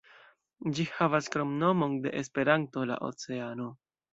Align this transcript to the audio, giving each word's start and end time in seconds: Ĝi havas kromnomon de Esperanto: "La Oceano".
Ĝi 0.77 0.85
havas 0.93 1.29
kromnomon 1.35 1.95
de 2.07 2.15
Esperanto: 2.23 2.89
"La 2.93 2.99
Oceano". 3.11 3.71